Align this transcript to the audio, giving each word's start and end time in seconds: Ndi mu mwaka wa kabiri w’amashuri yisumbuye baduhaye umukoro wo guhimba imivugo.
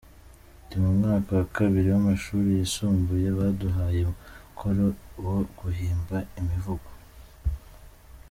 Ndi 0.63 0.75
mu 0.83 0.89
mwaka 0.97 1.29
wa 1.37 1.45
kabiri 1.55 1.87
w’amashuri 1.93 2.47
yisumbuye 2.57 3.27
baduhaye 3.37 3.99
umukoro 4.05 4.85
wo 5.25 5.37
guhimba 5.57 6.17
imivugo. 6.39 6.89